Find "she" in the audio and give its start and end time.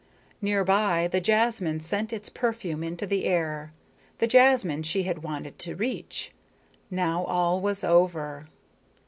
4.81-5.03